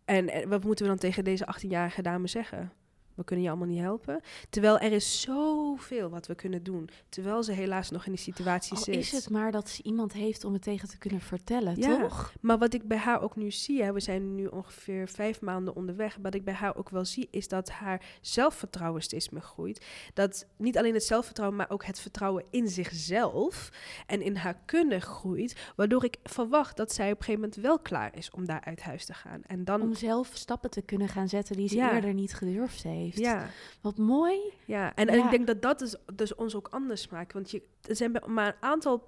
[0.05, 2.71] En, en wat moeten we dan tegen deze 18-jarige dame zeggen?
[3.17, 4.21] We kunnen je allemaal niet helpen.
[4.49, 6.89] Terwijl er is zoveel wat we kunnen doen.
[7.09, 8.95] Terwijl ze helaas nog in die situatie zit.
[8.95, 12.33] is het maar dat ze iemand heeft om het tegen te kunnen vertellen, ja, toch?
[12.41, 15.75] Maar wat ik bij haar ook nu zie, hè, we zijn nu ongeveer vijf maanden
[15.75, 16.17] onderweg.
[16.21, 19.85] Wat ik bij haar ook wel zie, is dat haar zelfvertrouwen steeds meer groeit.
[20.13, 23.69] Dat niet alleen het zelfvertrouwen, maar ook het vertrouwen in zichzelf
[24.07, 25.71] en in haar kunnen groeit.
[25.75, 28.81] Waardoor ik verwacht dat zij op een gegeven moment wel klaar is om daar uit
[28.81, 29.41] huis te gaan.
[29.47, 29.81] En dan...
[29.81, 31.93] Om zelf stappen te kunnen gaan zetten die ze ja.
[31.93, 33.06] eerder niet gedurfd heeft.
[33.15, 33.49] Ja.
[33.81, 34.39] Wat mooi.
[34.65, 37.33] Ja, en, en ik denk dat dat dus, dus ons ook anders maakt.
[37.33, 39.07] Want je, er zijn maar een aantal,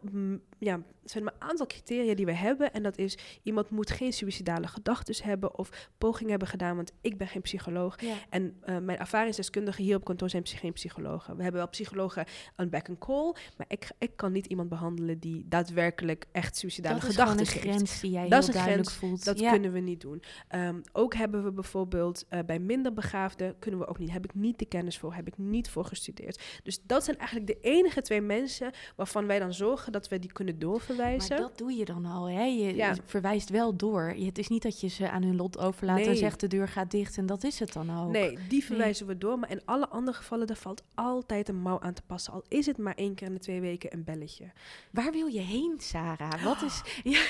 [0.59, 2.73] ja, er zijn maar een aantal criteria die we hebben.
[2.73, 6.75] En dat is, iemand moet geen suicidale gedachten hebben of pogingen hebben gedaan.
[6.75, 8.01] Want ik ben geen psycholoog.
[8.01, 8.13] Ja.
[8.29, 11.35] En uh, mijn ervaringsdeskundigen hier op kantoor zijn geen psychologen.
[11.35, 13.35] We hebben wel psychologen aan back and call.
[13.57, 17.53] Maar ik, ik kan niet iemand behandelen die daadwerkelijk echt suicidale gedachten heeft.
[17.53, 19.25] Dat is een grens die jij dat heel duidelijk grens, voelt.
[19.25, 19.51] Dat ja.
[19.51, 20.23] kunnen we niet doen.
[20.55, 24.11] Um, ook hebben we bijvoorbeeld uh, bij minder begaafden, kunnen we ook niet.
[24.11, 26.41] Heb ik niet de kennis voor, heb ik niet voor gestudeerd.
[26.63, 30.31] Dus dat zijn eigenlijk de enige twee mensen waarvan wij dan zorgen dat we die
[30.31, 31.29] kunnen doorverwijzen.
[31.29, 32.43] Maar dat doe je dan al, hè?
[32.43, 32.95] Je, ja.
[33.05, 34.13] verwijst wel door.
[34.17, 36.07] Het is niet dat je ze aan hun lot overlaat Nee.
[36.07, 38.11] en zegt de deur gaat dicht en dat is het dan ook.
[38.11, 39.39] Nee, die verwijzen we door.
[39.39, 42.33] Maar in alle andere gevallen, daar valt altijd een mouw aan te passen.
[42.33, 44.45] Al is het maar één keer in de twee weken een belletje.
[44.91, 46.43] Waar wil je heen, Sarah?
[46.43, 46.81] Wat is...
[47.03, 47.21] Ja,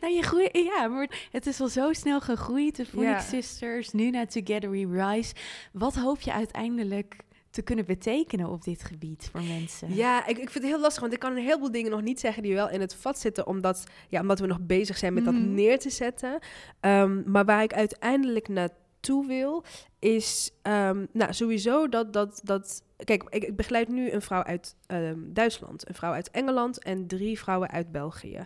[0.00, 0.50] nou, je groeit...
[0.52, 2.76] Ja, maar het is al zo snel gegroeid.
[2.76, 3.28] De Phoenix Ja.
[3.40, 5.34] Sisters, nu naar Together We Rise.
[5.72, 7.16] Wat hoop je uiteindelijk
[7.54, 9.94] te kunnen betekenen op dit gebied voor mensen?
[9.94, 12.20] Ja, ik, ik vind het heel lastig, want ik kan een heleboel dingen nog niet
[12.20, 15.24] zeggen die wel in het vat zitten, omdat, ja, omdat we nog bezig zijn met
[15.24, 15.54] dat Mhm.
[15.54, 16.38] neer te zetten.
[16.80, 19.64] Ehm, maar waar ik uiteindelijk naartoe wil,
[19.98, 22.82] is ehm, nou, sowieso dat, dat, dat.
[23.04, 27.06] Kijk, ik, ik begeleid nu een vrouw uit ehm, Duitsland, een vrouw uit Engeland en
[27.06, 28.44] drie vrouwen uit België.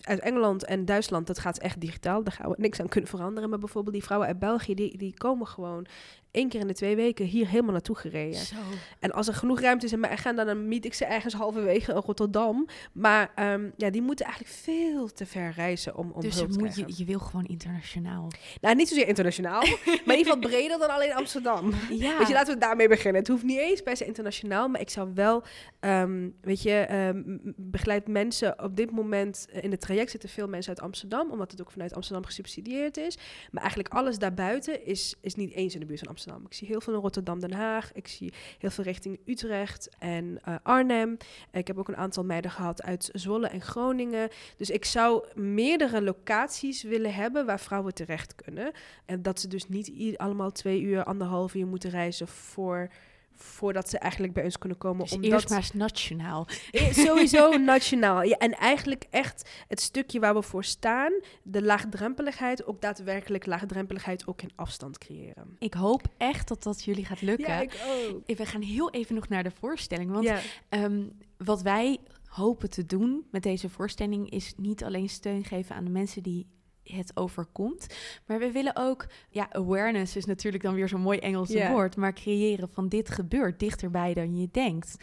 [0.00, 2.22] Uit Engeland en Duitsland, dat gaat echt digitaal.
[2.22, 3.50] Daar gaan we niks aan kunnen veranderen.
[3.50, 5.86] Maar bijvoorbeeld die vrouwen uit België, die, die komen gewoon
[6.36, 8.40] één keer in de twee weken hier helemaal naartoe gereden.
[8.40, 8.56] Zo.
[8.98, 11.92] En als er genoeg ruimte is in mijn agenda, dan meet ik ze ergens halverwege
[11.92, 12.66] in Rotterdam.
[12.92, 16.58] Maar ehm, ja, die moeten eigenlijk veel te ver reizen om, om dus hulp te
[16.58, 16.92] moet krijgen.
[16.96, 18.30] je, je wil gewoon internationaal.
[18.60, 19.60] Nou, niet zozeer internationaal,
[20.04, 21.72] maar in ieder geval breder dan alleen Amsterdam.
[21.90, 22.18] Ja.
[22.18, 23.20] Weet je, laten we daarmee beginnen.
[23.20, 25.42] Het hoeft niet eens per se internationaal, maar ik zou wel,
[25.80, 27.22] ehm, weet je, ehm,
[27.56, 31.50] begeleid mensen op dit moment eh, in het traject zitten veel mensen uit Amsterdam, omdat
[31.50, 33.18] het ook vanuit Amsterdam gesubsidieerd is.
[33.50, 36.25] Maar eigenlijk alles daarbuiten is, is niet eens in de buurt van Amsterdam.
[36.26, 37.92] Ik zie heel veel in Rotterdam, Den Haag.
[37.92, 41.16] Ik zie heel veel richting Utrecht en eh, Arnhem.
[41.52, 44.28] Ik heb ook een aantal meiden gehad uit Zwolle en Groningen.
[44.56, 48.72] Dus ik zou meerdere locaties willen hebben waar vrouwen terecht kunnen.
[49.04, 52.90] En dat ze dus niet allemaal twee uur, anderhalf uur moeten reizen voor,
[53.36, 55.04] voordat ze eigenlijk bij ons kunnen komen.
[55.04, 55.30] Dus omdat...
[55.30, 56.46] eerst maar eens nationaal.
[56.70, 58.22] Eh, Sowieso nationaal.
[58.22, 64.26] Ja, en eigenlijk echt het stukje waar we voor staan, de laagdrempeligheid, ook daadwerkelijk laagdrempeligheid
[64.26, 65.56] ook in afstand creëren.
[65.58, 67.48] Ik hoop echt dat dat jullie gaat lukken.
[67.48, 68.36] Ja, ik ook.
[68.36, 70.10] We gaan heel even nog naar de voorstelling.
[70.10, 70.40] Want Ja.
[70.68, 71.02] Ehm,
[71.36, 75.90] wat wij hopen te doen met deze voorstelling is niet alleen steun geven aan de
[75.90, 76.46] mensen die
[76.86, 77.86] het overkomt,
[78.26, 81.70] maar we willen ook, ja, awareness is natuurlijk dan weer zo'n mooi Engels Ja.
[81.70, 84.96] woord, maar creëren van dit gebeurt dichterbij dan je denkt.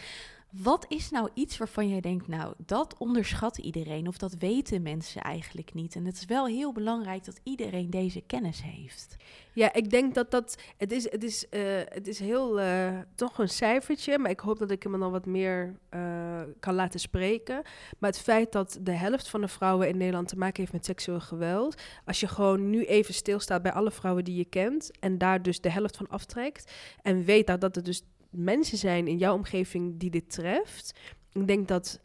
[0.62, 5.22] Wat is nou iets waarvan jij denkt, nou, dat onderschat iedereen of dat weten mensen
[5.22, 5.96] eigenlijk niet?
[5.96, 9.16] En het is wel heel belangrijk dat iedereen deze kennis heeft.
[9.54, 10.58] Ja, ik denk dat dat.
[10.78, 12.60] Het is, het is, eh, het is heel.
[12.60, 16.74] eh, toch een cijfertje, maar ik hoop dat ik hem dan wat meer eh, kan
[16.76, 17.62] laten spreken.
[18.00, 20.86] Maar het feit dat de helft van de vrouwen in Nederland te maken heeft met
[20.86, 21.82] seksueel geweld.
[22.06, 24.92] Als je gewoon nu even stilstaat bij alle vrouwen die je kent.
[25.00, 26.72] en daar dus de helft van aftrekt.
[27.02, 28.04] en weet dat, er dus
[28.36, 31.00] mensen zijn in jouw omgeving die dit treft.
[31.32, 32.00] ik denk dat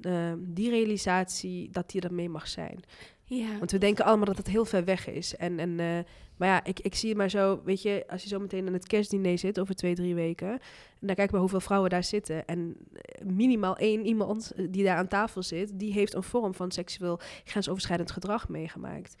[0.00, 2.80] uh, die realisatie, dat die er mee mag zijn.
[3.24, 3.58] Ja.
[3.58, 5.36] Want we denken allemaal dat het heel ver weg is.
[5.36, 5.98] En, en, uh,
[6.36, 8.72] maar ja, ik, ik zie het maar zo, weet je, als je zo meteen aan
[8.72, 10.50] het kerstdiner zit over twee, drie weken.
[10.50, 12.46] En dan kijk maar hoeveel vrouwen daar zitten.
[12.46, 16.70] En eh, minimaal één iemand die daar aan tafel zit, die heeft een vorm van
[16.70, 19.14] seksueel grensoverschrijdend gedrag meegemaakt.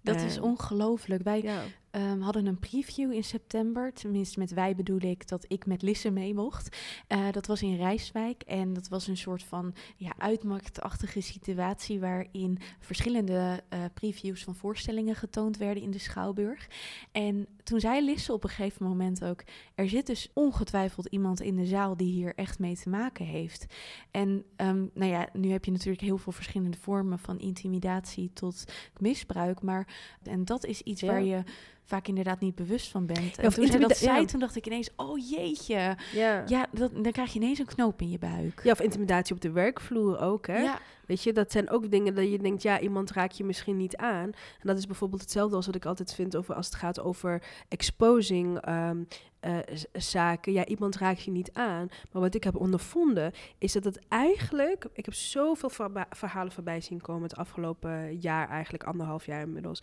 [0.00, 1.22] Dat is ongelooflijk.
[1.22, 1.62] Wij ja.
[1.96, 3.92] Um, hadden een preview in september.
[3.92, 6.76] Tenminste, met wij bedoel ik dat ik met Lisse mee mocht.
[7.08, 8.42] Uh, dat was in Rijswijk.
[8.42, 12.00] En dat was een soort van ja, uitmarktachtige situatie.
[12.00, 16.68] waarin verschillende uh, previews van voorstellingen getoond werden in de Schouwburg.
[17.12, 19.42] En toen zei Lisse op een gegeven moment ook:
[19.74, 23.66] Er zit dus ongetwijfeld iemand in de zaal die hier echt mee te maken heeft.
[24.10, 28.64] En um, nou ja, nu heb je natuurlijk heel veel verschillende vormen van intimidatie tot
[28.98, 29.62] misbruik.
[29.62, 31.06] Maar en dat is iets ja.
[31.06, 31.42] waar je
[31.84, 33.38] vaak inderdaad niet bewust van bent.
[33.38, 35.96] En ja, toen zij dat zei, toen dacht ik ineens, oh jeetje.
[36.12, 38.60] Ja, ja dat, dan krijg je ineens een knoop in je buik.
[38.62, 40.58] Ja, of intimidatie op de werkvloer ook, hè?
[40.58, 40.78] Ja.
[41.06, 43.96] Weet je, dat zijn ook dingen dat je denkt, ja, iemand raakt je misschien niet
[43.96, 44.24] aan.
[44.32, 47.42] En dat is bijvoorbeeld hetzelfde als wat ik altijd vind over als het gaat over
[47.68, 49.08] exposing um,
[49.40, 49.58] uh,
[49.92, 50.52] zaken.
[50.52, 51.88] Ja, iemand raakt je niet aan.
[52.12, 54.86] Maar wat ik heb ondervonden, is dat het eigenlijk...
[54.92, 55.70] Ik heb zoveel
[56.10, 59.82] verhalen voorbij zien komen het afgelopen jaar, eigenlijk anderhalf jaar inmiddels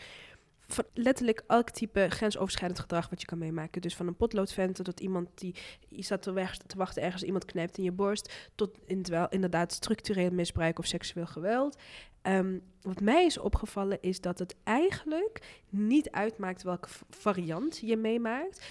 [0.94, 3.82] letterlijk elk type grensoverschrijdend gedrag wat je kan meemaken.
[3.82, 5.56] Dus van een potloodventer tot iemand die
[5.88, 9.74] je staat te, te wachten ergens iemand knijpt in je borst, tot in, wel inderdaad
[9.74, 11.78] structureel misbruik of seksueel geweld.
[12.24, 18.66] Um, wat mij is opgevallen is dat het eigenlijk niet uitmaakt welke variant je meemaakt.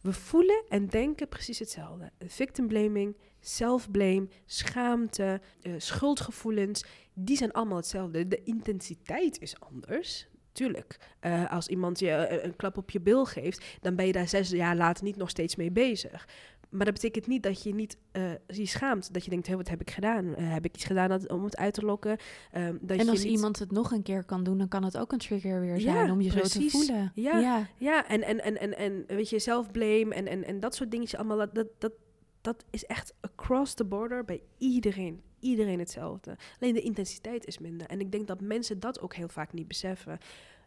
[0.00, 2.10] We voelen en denken precies hetzelfde.
[2.18, 8.28] Victim blaming, self-blame, schaamte, uh, schuldgevoelens, die zijn allemaal hetzelfde.
[8.28, 10.28] De intensiteit is anders.
[10.56, 14.12] Tuurlijk, uh, als iemand je uh, een klap op je bil geeft, dan ben je
[14.12, 16.28] daar zes jaar later niet nog steeds mee bezig.
[16.68, 19.14] Maar dat betekent niet dat je niet uh, je schaamt.
[19.14, 20.24] Dat je denkt, hey, wat heb ik gedaan?
[20.26, 22.16] heb ik iets gedaan dat, om het uit te lokken?
[22.52, 23.32] Ehm, dat en als niet...
[23.32, 26.06] iemand het nog een keer kan doen, dan kan het ook een trigger weer zijn
[26.06, 26.52] ja, om je precies.
[26.52, 27.12] zo te voelen.
[27.14, 27.68] Ja, ja.
[27.76, 28.08] ja.
[28.08, 31.48] En, en, en, en, en weet je, zelfblame en, en, en dat soort dingetjes allemaal,
[31.52, 31.92] dat, dat,
[32.40, 35.22] dat is echt across the border bij iedereen.
[35.46, 36.36] Iedereen hetzelfde.
[36.60, 37.86] Alleen de intensiteit is minder.
[37.86, 40.18] En ik denk dat mensen dat ook heel vaak niet beseffen.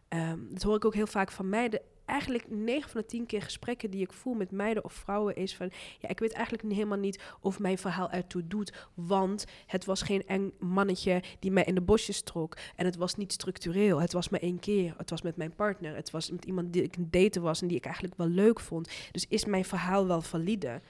[0.08, 1.80] Um, dat hoor ik ook heel vaak van meiden.
[2.04, 5.56] Eigenlijk 9 van de 10 keer gesprekken die ik voel met meiden of vrouwen is
[5.56, 5.70] van...
[5.98, 8.88] Ja, ik weet eigenlijk helemaal niet of mijn verhaal ertoe doet.
[8.94, 12.56] Want het was geen eng mannetje die mij in de bosjes trok.
[12.76, 14.00] En het was niet structureel.
[14.00, 14.94] Het was maar één keer.
[14.96, 15.94] Het was met mijn partner.
[15.94, 18.60] Het was met iemand die ik een daten was en die ik eigenlijk wel leuk
[18.60, 18.90] vond.
[19.12, 20.80] Dus is mijn verhaal wel valide?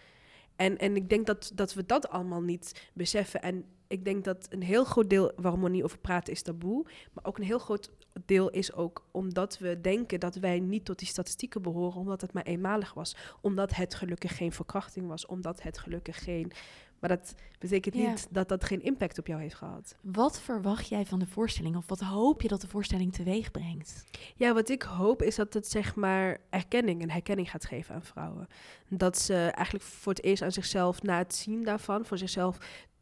[0.60, 3.42] En, en ik denk dat, dat we dat allemaal niet beseffen.
[3.42, 6.86] En ik denk dat een heel groot deel waarom we niet over praten is taboe.
[7.12, 7.90] Maar ook een heel groot
[8.24, 12.32] deel is ook omdat we denken dat wij niet tot die statistieken behoren, omdat het
[12.32, 13.16] maar eenmalig was.
[13.40, 15.26] Omdat het gelukkig geen verkrachting was.
[15.26, 16.52] Omdat het gelukkig geen.
[17.00, 19.96] Maar dat betekent niet dat dat geen impact op jou heeft gehad.
[20.00, 21.76] Wat verwacht jij van de voorstelling?
[21.76, 24.04] Of wat hoop je dat de voorstelling teweeg brengt?
[24.34, 28.02] Ja, wat ik hoop is dat het zeg maar erkenning en herkenning gaat geven aan
[28.02, 28.46] vrouwen.
[28.88, 32.58] Dat ze eigenlijk voor het eerst aan zichzelf, na het zien daarvan, voor zichzelf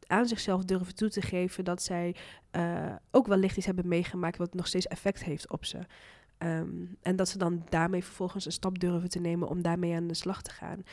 [0.07, 2.15] aan zichzelf durven toe te geven dat zij
[2.57, 5.79] uh, ook wellicht iets hebben meegemaakt wat nog steeds effect heeft op ze.
[6.39, 10.07] Um, en dat ze dan daarmee vervolgens een stap durven te nemen om daarmee aan
[10.07, 10.85] de slag te gaan.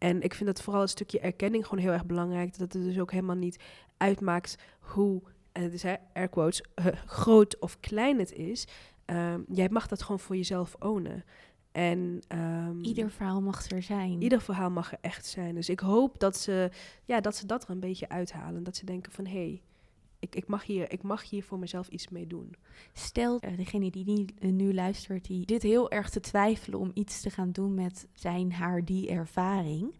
[0.00, 2.58] En ik vind dat vooral een stukje erkenning gewoon heel erg belangrijk.
[2.58, 3.62] Dat het dus ook helemaal niet
[3.96, 6.86] uitmaakt hoe, en het is air quotes, uh,
[7.20, 8.66] groot of klein het is.
[9.06, 11.24] Um, jij mag dat gewoon voor jezelf ownen.
[11.72, 14.22] En, um, ieder verhaal mag er zijn.
[14.22, 15.54] Ieder verhaal mag er echt zijn.
[15.54, 16.70] Dus ik hoop dat ze,
[17.04, 18.62] ja, dat, ze dat er een beetje uithalen.
[18.62, 19.62] Dat ze denken van, hé, hey,
[20.20, 22.54] ik, ik, mag hier, ik mag hier voor mezelf iets mee doen.
[22.92, 27.30] Stel, uh, degene die nu luistert, die zit heel erg te twijfelen om iets te
[27.30, 29.94] gaan doen met zijn, haar, die ervaring.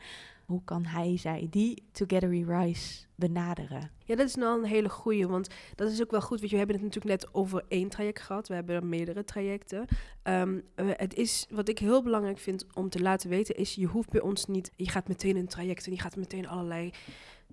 [0.44, 3.90] Hoe kan hij, zij, die Together We Rise benaderen?
[4.04, 6.38] Ja, dat is nou een hele goeie, want dat is ook wel goed.
[6.38, 8.48] Want we hebben het natuurlijk net over één traject gehad.
[8.48, 9.86] We hebben er meerdere trajecten.
[10.22, 14.10] Um, het is, wat ik heel belangrijk vind om te laten weten, is je hoeft
[14.10, 16.92] bij ons niet, je gaat meteen een traject en je gaat meteen allerlei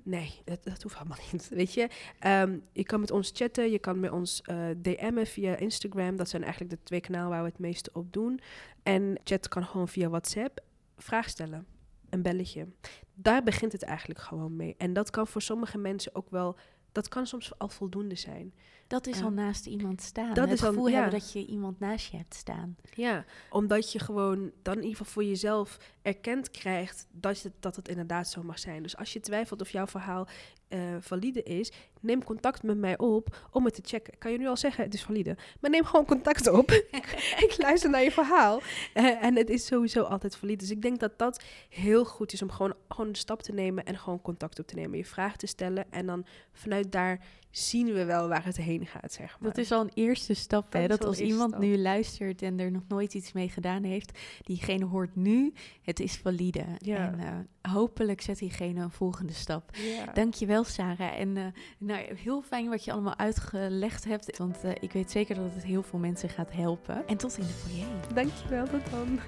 [0.08, 1.50] Nee, dat, hoeft allemaal niet.
[1.60, 1.90] Weet je,
[2.26, 6.16] um, je kan met ons chatten, je kan met ons uh, DM'en via Instagram.
[6.16, 8.40] Dat zijn eigenlijk de twee kanalen waar we het meeste op doen.
[8.84, 10.60] En chat kan gewoon via WhatsApp.
[10.98, 11.66] Vraag stellen,
[12.10, 12.68] een belletje.
[13.14, 14.76] Daar begint het eigenlijk gewoon mee.
[14.78, 16.56] En dat kan voor sommige mensen ook wel,
[16.98, 18.54] dat kan soms al voldoende zijn.
[18.88, 19.24] Dat is Ja.
[19.24, 20.34] al naast iemand staan.
[20.34, 20.94] Dat het is al- gevoel ja.
[21.02, 22.76] hebben dat je iemand naast je hebt staan.
[22.96, 27.76] Ja, omdat je gewoon dan in ieder geval voor jezelf erkend krijgt dat het, dat
[27.76, 28.84] het inderdaad zo mag zijn.
[28.84, 30.28] Dus als je twijfelt of jouw verhaal
[30.68, 34.14] eh, valide is, neem contact met mij op om het te checken.
[34.14, 35.38] Ik kan je nu al zeggen, het is valide.
[35.60, 36.72] Maar neem gewoon contact op.
[37.46, 38.62] ik luister naar je verhaal.
[38.94, 40.58] Eh, en het is sowieso altijd valide.
[40.58, 43.86] Dus ik denk dat dat heel goed is om gewoon, gewoon de stap te nemen
[43.86, 44.98] en gewoon contact op te nemen.
[44.98, 47.20] Je vraag te stellen en dan vanuit daar
[47.58, 49.50] zien we wel waar het heen gaat, zeg maar.
[49.50, 50.72] Dat is al een eerste stap.
[50.72, 50.88] Dat hè?
[50.88, 51.62] Dat al een als iemand stap.
[51.62, 56.16] nu luistert en er nog nooit iets mee gedaan heeft, diegene hoort nu, het is
[56.16, 56.66] valide.
[56.78, 56.98] Ja.
[56.98, 59.76] En eh, hopelijk zet diegene een volgende stap.
[59.76, 60.14] Ja.
[60.14, 61.20] Dankjewel Sarah.
[61.20, 61.46] En eh,
[61.88, 64.38] nou, heel fijn wat je allemaal uitgelegd hebt.
[64.38, 67.08] Want eh, ik weet zeker dat het heel veel mensen gaat helpen.
[67.08, 67.88] En tot in de foyer.
[68.14, 69.20] Dankjewel, tot dan.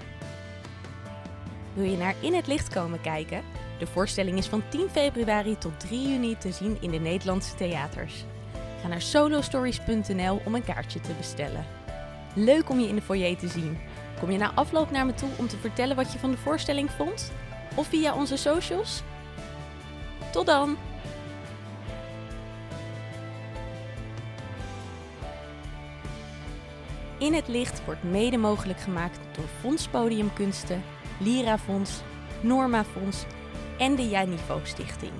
[1.74, 3.42] Wil je naar In het Licht komen kijken?
[3.78, 8.24] De voorstelling is van 10 februari tot 3 juni te zien in de Nederlandse theaters.
[8.80, 11.66] Ga naar solostories.nl om een kaartje te bestellen.
[12.34, 13.78] Leuk om je in de foyer te zien.
[14.20, 16.90] Kom je na afloop naar me toe om te vertellen wat je van de voorstelling
[16.90, 17.32] vond?
[17.76, 19.02] Of via onze socials?
[20.32, 20.76] Tot dan!
[27.20, 30.82] In het Licht wordt mede mogelijk gemaakt door Fonds Podiumkunsten,
[31.18, 32.00] Lira Fonds,
[32.40, 33.24] Norma Fonds
[33.78, 35.12] en de Janivo Stichting.